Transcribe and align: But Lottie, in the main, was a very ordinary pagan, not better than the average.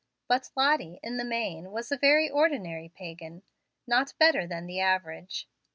But 0.27 0.49
Lottie, 0.57 0.99
in 1.03 1.17
the 1.17 1.23
main, 1.23 1.69
was 1.71 1.91
a 1.91 1.95
very 1.95 2.27
ordinary 2.27 2.89
pagan, 2.89 3.43
not 3.85 4.15
better 4.17 4.47
than 4.47 4.65
the 4.65 4.79
average. 4.79 5.47